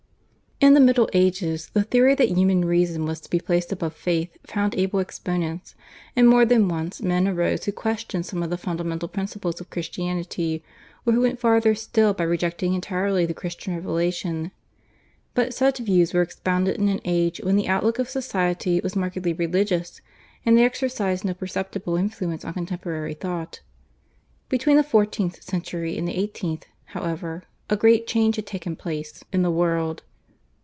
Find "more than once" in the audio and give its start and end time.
6.29-7.01